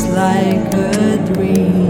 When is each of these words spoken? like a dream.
like 0.00 0.72
a 0.74 1.18
dream. 1.34 1.81